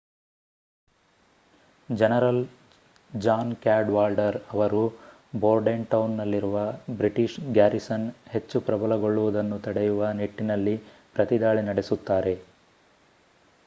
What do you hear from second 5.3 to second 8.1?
ಬೋರ್ಡೆಂಟೌನ್‌ನಲ್ಲಿರುವ British garrison